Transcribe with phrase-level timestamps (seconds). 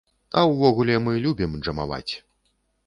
[0.39, 2.09] А ўвогуле мы любім джэмаваць.